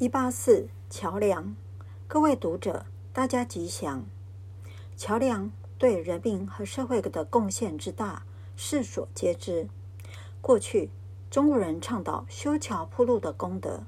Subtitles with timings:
[0.00, 1.56] 一八四桥梁，
[2.06, 4.06] 各位读者，大家吉祥。
[4.96, 8.22] 桥梁对人民和社会的贡献之大，
[8.54, 9.68] 世所皆知。
[10.40, 10.90] 过去
[11.28, 13.82] 中国人倡导修桥铺路的功德，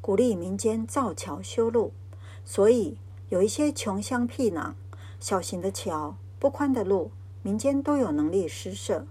[0.00, 1.92] 鼓励民间造桥修路，
[2.44, 2.98] 所以
[3.28, 4.72] 有一些穷乡僻壤、
[5.20, 9.06] 小型的桥、不宽的路，民间都有能力施设。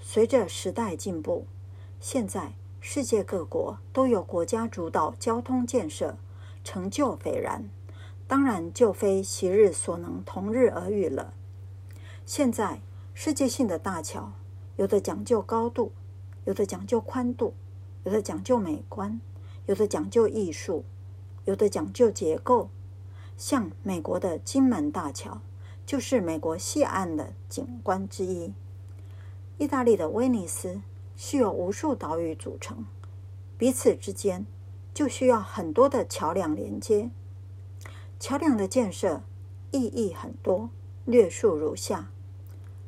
[0.00, 1.46] 随着时代进步，
[2.00, 2.54] 现在。
[2.84, 6.16] 世界各国都有国家主导交通建设，
[6.64, 7.70] 成就斐然，
[8.26, 11.32] 当然就非昔日所能同日而语了。
[12.26, 12.80] 现在
[13.14, 14.32] 世界性的大桥，
[14.74, 15.92] 有的讲究高度，
[16.44, 17.54] 有的讲究宽度，
[18.02, 19.20] 有的讲究美观，
[19.66, 20.84] 有的讲究艺术，
[21.44, 22.68] 有的讲究结构。
[23.36, 25.40] 像美国的金门大桥，
[25.86, 28.52] 就是美国西岸的景观之一。
[29.56, 30.80] 意大利的威尼斯。
[31.24, 32.84] 是由无数岛屿组成，
[33.56, 34.44] 彼此之间
[34.92, 37.12] 就需要很多的桥梁连接。
[38.18, 39.22] 桥梁的建设
[39.70, 40.68] 意义很多，
[41.04, 42.10] 略述如下：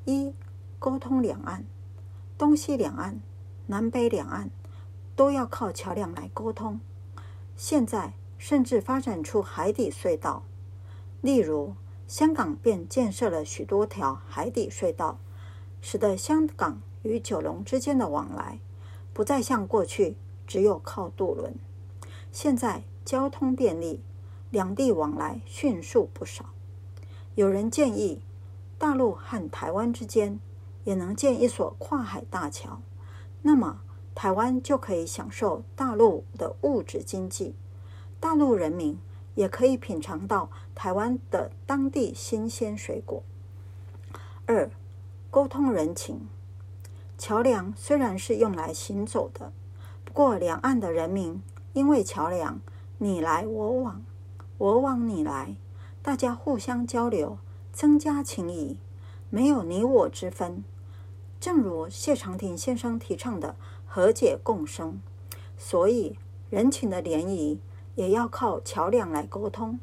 [0.04, 0.34] 一、
[0.80, 1.64] 沟通两岸，
[2.36, 3.20] 东西两岸、
[3.68, 4.50] 南北两岸
[5.14, 6.80] 都要靠桥梁来沟通。
[7.54, 10.42] 现在甚至发展出海底隧道，
[11.20, 11.76] 例如
[12.08, 15.20] 香港便建设了许多条海底隧道，
[15.80, 16.82] 使得香港。
[17.04, 18.58] 与九龙之间的往来，
[19.12, 20.16] 不再像过去
[20.46, 21.54] 只有靠渡轮，
[22.32, 24.00] 现在交通便利，
[24.50, 26.46] 两地往来迅速不少。
[27.34, 28.22] 有人建议，
[28.78, 30.40] 大陆和台湾之间
[30.84, 32.80] 也能建一所跨海大桥，
[33.42, 33.82] 那么
[34.14, 37.54] 台湾就可以享受大陆的物质经济，
[38.18, 38.98] 大陆人民
[39.34, 43.22] 也可以品尝到台湾的当地新鲜水果。
[44.46, 44.70] 二，
[45.30, 46.28] 沟通人情。
[47.26, 49.50] 桥梁虽然是用来行走的，
[50.04, 52.60] 不过两岸的人民因为桥梁
[52.98, 54.04] 你来我往，
[54.58, 55.56] 我往你来，
[56.02, 57.38] 大家互相交流，
[57.72, 58.76] 增加情谊，
[59.30, 60.62] 没有你我之分。
[61.40, 63.56] 正如谢长廷先生提倡的
[63.86, 65.00] 和解共生，
[65.56, 66.18] 所以
[66.50, 67.58] 人情的联谊
[67.94, 69.80] 也要靠桥梁来沟通。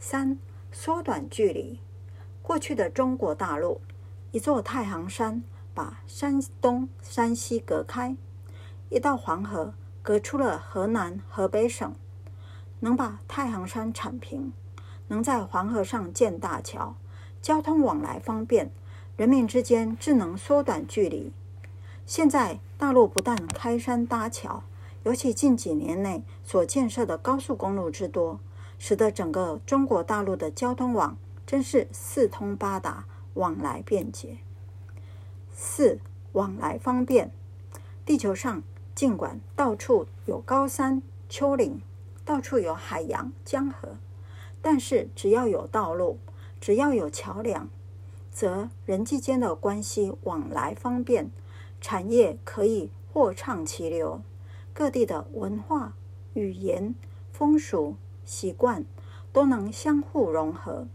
[0.00, 0.40] 三、
[0.72, 1.78] 缩短距离。
[2.42, 3.80] 过去的中国大陆，
[4.32, 5.44] 一座太行山。
[5.74, 8.16] 把山东、山西隔开，
[8.90, 11.92] 一道黄河隔出了河南、河北省，
[12.78, 14.52] 能把太行山铲平，
[15.08, 16.94] 能在黄河上建大桥，
[17.42, 18.70] 交通往来方便，
[19.16, 21.32] 人民之间智能缩短距离。
[22.06, 24.62] 现在大陆不但开山搭桥，
[25.02, 28.38] 尤其近几年内所建设的高速公路之多，
[28.78, 34.38] 使得整个中国大陆的交通网真是四通八达，往来便捷。
[35.54, 36.00] 四、
[36.32, 37.30] 往来方便。
[38.04, 38.62] 地球上
[38.94, 41.80] 尽管到处有高山丘陵，
[42.24, 43.96] 到处有海洋江河，
[44.60, 46.18] 但是只要有道路，
[46.60, 47.70] 只要有桥梁，
[48.30, 51.30] 则人际间的关系往来方便，
[51.80, 54.20] 产业可以货畅其流，
[54.72, 55.94] 各地的文化、
[56.34, 56.94] 语言、
[57.32, 58.84] 风俗习惯
[59.32, 60.86] 都能相互融合。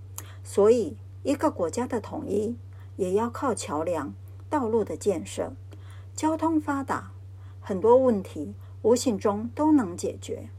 [0.43, 2.55] 所以，一个国家的统一
[2.97, 4.13] 也要靠桥梁。
[4.49, 5.53] 道路的建设，
[6.15, 7.11] 交通发达，
[7.61, 10.49] 很多问题无形中都能解决。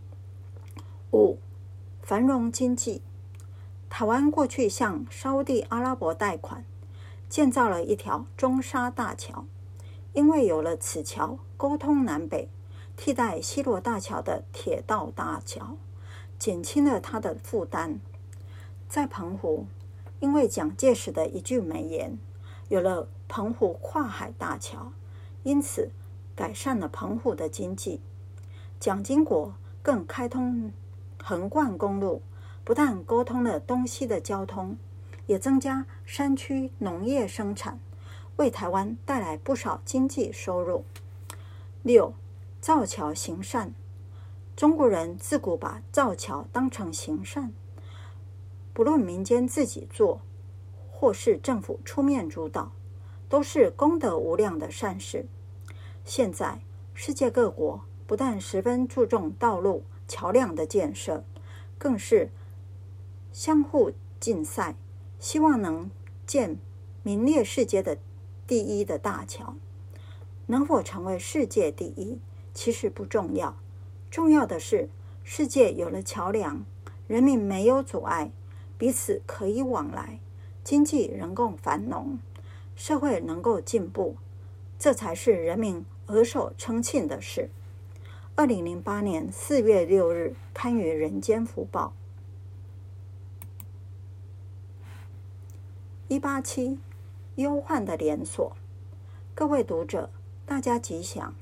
[1.12, 1.39] 五、
[2.00, 3.03] 繁荣经济。
[3.89, 6.65] 台湾过去向沙地阿拉伯贷款，
[7.29, 9.45] 建造了一条中沙大桥，
[10.12, 12.49] 因为有了此桥，沟通南北，
[12.97, 15.77] 替代西罗大桥的铁道大桥，
[16.39, 17.99] 减轻了它的负担。
[18.89, 19.67] 在澎湖，
[20.21, 22.17] 因为蒋介石的一句美言，
[22.69, 23.09] 有了。
[23.33, 24.91] 澎湖跨海大桥，
[25.45, 25.93] 因此
[26.35, 28.01] 改善了澎湖的经济。
[28.81, 29.55] 蒋经国
[29.85, 30.73] 更开通
[31.23, 32.23] 横贯公路，
[32.65, 34.77] 不但沟通了东西的交通，
[35.27, 37.79] 也增加山区农业生产，
[38.35, 40.85] 为台湾带来不少经济收入。
[41.85, 42.12] 六，
[42.61, 43.73] 造桥行善。
[44.57, 47.53] 中国人自古把造桥当成行善，
[48.73, 50.21] 不论民间自己做，
[50.91, 52.73] 或是政府出面主导。
[53.31, 55.25] 都是功德无量的善事。
[56.05, 56.61] 现在
[56.93, 61.25] 世界各国不但十分注重道路桥梁的建设，
[61.79, 62.31] 更是
[63.32, 64.75] 相互竞赛，
[65.21, 65.88] 希望能
[66.27, 66.59] 建
[67.05, 67.97] 名列世界的
[68.49, 69.55] 第一的大桥。
[70.47, 72.19] 能否成为世界第一，
[72.53, 73.56] 其实不重要，
[74.11, 74.91] 重要的是
[75.23, 76.67] 世界有了桥梁，
[77.06, 78.33] 人民没有阻碍，
[78.76, 80.19] 彼此可以往来，
[80.65, 82.19] 经济能够繁荣。
[82.81, 84.17] 社会能够进步，
[84.79, 87.50] 这才是人民额手称庆的事。
[88.35, 91.93] 二零零八年四月六日刊于《人间福报》。
[96.09, 96.79] 一八七，
[97.35, 98.56] 忧患的连锁。
[99.35, 100.09] 各位读者，
[100.47, 101.35] 大家吉祥。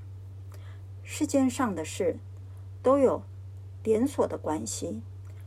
[1.04, 2.18] 世间上的事
[2.82, 3.22] 都有
[3.84, 5.02] 连锁的关系。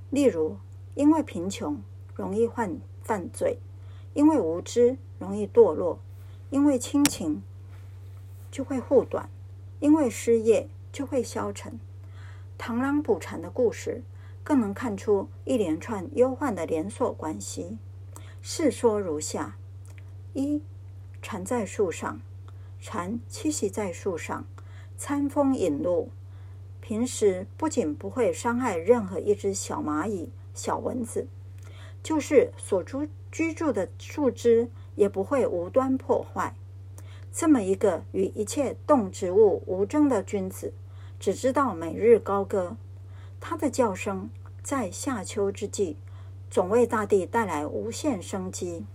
[0.09, 0.55] 例如，
[0.95, 1.83] 因为贫穷
[2.15, 3.59] 容易犯犯罪，
[4.13, 5.99] 因为无知容易堕落，
[6.49, 7.43] 因为亲情
[8.51, 9.29] 就会护短，
[9.79, 11.79] 因为失业就会消沉。
[12.57, 14.03] 螳螂捕蝉的故事
[14.43, 17.77] 更能看出一连串忧患的连锁关系。
[18.41, 19.57] 事说如下：
[20.33, 20.61] 一，
[21.21, 22.19] 蝉在树上，
[22.79, 24.45] 蝉栖息在树上，
[24.97, 26.09] 餐风饮露。
[26.81, 31.27] 平时不仅不会伤害任何一只小蚂蚁、小蚊子，
[32.03, 36.55] 就是所住居住的树枝也不会无端破坏。
[37.31, 40.73] 这么一个与一切动植物无争的君子，
[41.19, 42.75] 只知道每日高歌，
[43.39, 44.29] 他的叫声
[44.61, 45.97] 在夏秋之际。
[46.49, 48.85] 总为大地带来无限生机。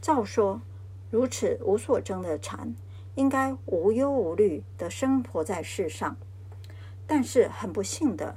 [0.00, 0.62] 照说，
[1.10, 2.74] 如此无所争的蝉，
[3.16, 6.16] 应该无忧无虑地生活在世上。
[7.06, 8.36] 但是很不幸的，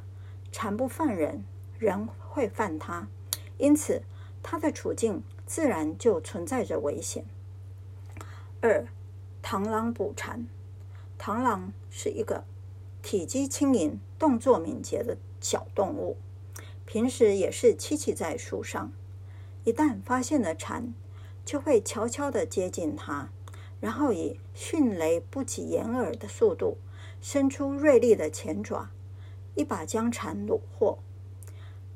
[0.51, 1.45] 蝉不犯人，
[1.77, 3.07] 人会犯它，
[3.59, 4.01] 因此
[4.41, 7.23] 它的处境自然就存在着危险。
[8.61, 8.88] 二，
[9.44, 10.47] 螳螂捕蝉。
[11.19, 12.44] 螳螂是一个
[13.03, 16.17] 体积轻盈、动作敏捷的小动物。
[16.85, 18.91] 平时也是栖息在树上，
[19.63, 20.94] 一旦发现了蝉，
[21.45, 23.29] 就会悄悄地接近它，
[23.79, 26.77] 然后以迅雷不及掩耳的速度，
[27.21, 28.89] 伸出锐利的前爪，
[29.53, 30.97] 一把将蝉虏获。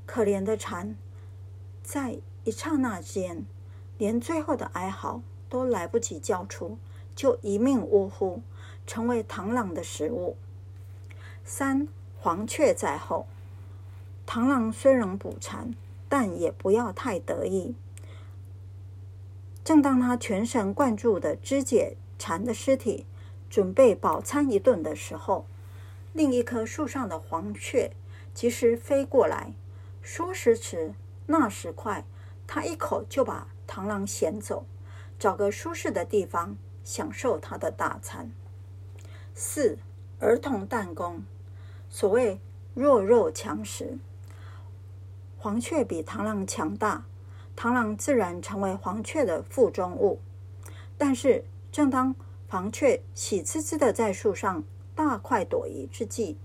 [0.05, 0.95] 可怜的蝉，
[1.83, 3.45] 在一刹那间，
[3.97, 6.77] 连最后的哀嚎都来不及叫出，
[7.13, 8.41] 就一命呜呼，
[8.87, 10.37] 成为螳螂的食物。
[11.43, 11.87] 三，
[12.17, 13.27] 黄雀在后。
[14.25, 15.75] 螳螂虽能捕蝉，
[16.07, 17.75] 但也不要太得意。
[19.65, 23.05] 正当他全神贯注地肢解蝉的尸体，
[23.49, 25.45] 准备饱餐一顿的时候，
[26.13, 27.91] 另一棵树上的黄雀
[28.33, 29.51] 及时飞过来。
[30.01, 30.93] 说时迟，
[31.25, 32.05] 那时快，
[32.45, 34.65] 他一口就把螳螂衔走，
[35.17, 38.31] 找个舒适的地方享受他的大餐。
[39.33, 39.77] 四，
[40.19, 41.23] 儿童弹弓，
[41.89, 42.39] 所谓
[42.73, 43.97] 弱肉强食。
[45.37, 47.05] 黄雀比螳螂强大，
[47.55, 50.19] 螳螂自然成为黄雀的腹中物。
[50.97, 52.15] 但是，正当
[52.47, 56.37] 黄雀喜滋滋的在树上大快朵颐之际，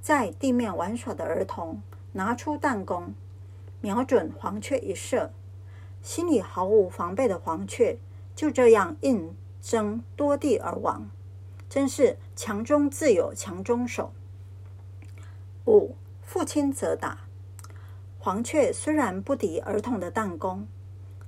[0.00, 1.80] 在地面玩耍的儿童
[2.12, 3.14] 拿出弹弓，
[3.84, 5.30] 瞄准黄雀一射，
[6.00, 7.98] 心里毫无防备的黄雀
[8.34, 11.10] 就这样应声堕地而亡。
[11.68, 14.14] 真是强中自有强中手。
[15.66, 17.26] 五，父亲责打。
[18.18, 20.66] 黄雀虽然不敌儿童的弹弓，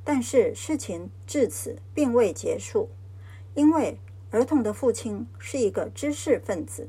[0.02, 2.88] 但是事情至此并未结束，
[3.52, 3.98] 因为
[4.30, 6.88] 儿童的父亲是一个知识分子。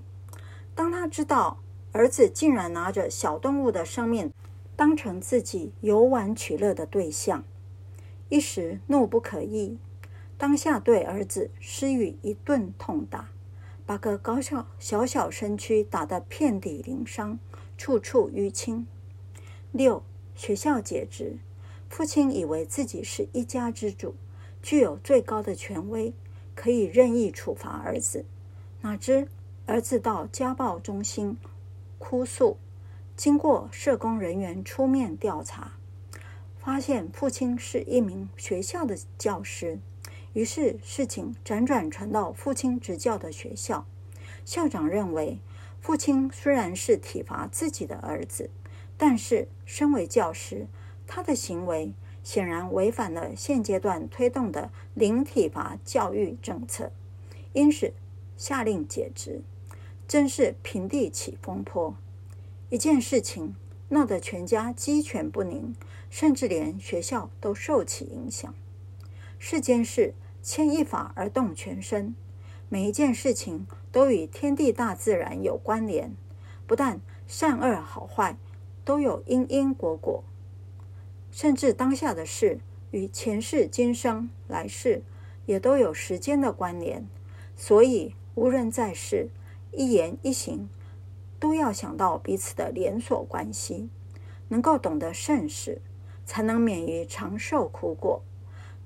[0.73, 1.57] 当他知道
[1.91, 4.31] 儿子竟然拿着小动物的生命
[4.77, 7.43] 当成自己游玩取乐的对象，
[8.29, 9.75] 一时怒不可遏，
[10.37, 13.31] 当下对儿子施予一顿痛打，
[13.87, 17.39] 把个高小小小身躯打得遍体鳞伤，
[17.75, 18.85] 处处淤青。
[19.71, 20.03] 六，
[20.35, 21.39] 学校解职，
[21.89, 24.13] 父亲以为自己是一家之主，
[24.61, 26.13] 具有最高的权威，
[26.53, 28.25] 可以任意处罚儿子。
[28.81, 29.27] 哪知
[29.65, 31.35] 儿子到家暴中心
[31.97, 32.57] 哭诉，
[33.17, 35.71] 经过社工人员出面调查，
[36.55, 39.79] 发现父亲是一名学校的教师。
[40.33, 43.87] 于是事情辗转传到父亲执教的学校，
[44.45, 45.39] 校长认为，
[45.81, 48.51] 父亲虽然是体罚自己的儿子。
[48.99, 50.67] 但是，身为教师，
[51.07, 51.93] 他的行为
[52.23, 56.91] 显然违反了现阶段推动的零体罚教育政策，
[57.53, 57.93] 因此
[58.35, 59.41] 下令解职，
[60.07, 61.95] 真是平地起风波。
[62.69, 63.55] 一件事情
[63.89, 65.75] 闹得全家鸡犬不宁，
[66.09, 68.53] 甚至连学校都受其影响。
[69.39, 72.15] 世间事牵一发而动全身，
[72.69, 76.15] 每一件事情都与天地大自然有关联，
[76.65, 78.37] 不但善恶好坏。
[78.83, 80.23] 都有因因果果，
[81.29, 85.03] 甚至当下的事与前世今生来世
[85.45, 87.05] 也都有时间的关联。
[87.57, 89.27] 所以，无人在世，
[89.73, 90.69] 一言一行
[91.39, 93.89] 都要想到彼此的连锁关系，
[94.47, 95.81] 能够懂得慎始，
[96.25, 98.21] 才能免于长受苦果。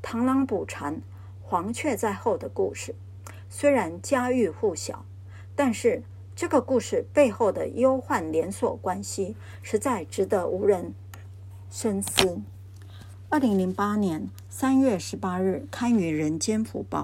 [0.04, 1.02] 螳螂捕蝉，
[1.42, 2.96] 黄雀在后的故事，
[3.50, 5.06] 虽然家喻户晓，
[5.56, 6.04] 但是
[6.36, 10.94] 这个故事背后的忧患连锁关系，实在值得无人
[11.70, 12.42] 深思。
[13.30, 17.04] 二零零八年三月十八日刊于《人间福报》。